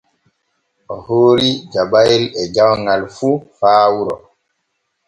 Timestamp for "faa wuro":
3.59-4.15